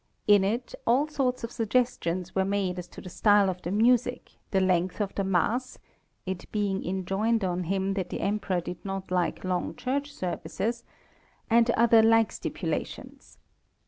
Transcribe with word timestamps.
In 0.25 0.43
it, 0.43 0.73
all 0.87 1.07
sorts 1.07 1.43
of 1.43 1.51
suggestions 1.51 2.31
are 2.35 2.43
made 2.43 2.79
as 2.79 2.87
to 2.87 3.01
the 3.01 3.09
style 3.11 3.51
of 3.51 3.61
the 3.61 3.69
music, 3.69 4.31
the 4.49 4.59
length 4.59 4.99
of 4.99 5.13
the 5.13 5.23
mass 5.23 5.77
(it 6.25 6.51
being 6.51 6.83
enjoined 6.83 7.43
on 7.43 7.65
him 7.65 7.93
that 7.93 8.09
the 8.09 8.21
Emperor 8.21 8.61
did 8.61 8.83
not 8.83 9.11
like 9.11 9.43
long 9.43 9.75
church 9.75 10.11
services) 10.11 10.83
and 11.51 11.69
other 11.69 12.01
like 12.01 12.31
stipulations. 12.31 13.37